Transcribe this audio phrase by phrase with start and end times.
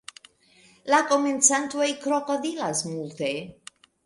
[0.93, 3.31] La komencantoj krokodilas multe.